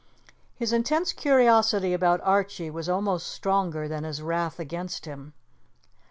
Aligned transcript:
His 0.55 0.73
intense 0.73 1.13
curiosity 1.13 1.93
about 1.93 2.21
Archie 2.21 2.71
was 2.71 2.89
almost 2.89 3.27
stronger 3.27 3.87
than 3.87 4.03
his 4.03 4.19
wrath 4.19 4.59
against 4.59 5.05
him. 5.05 5.35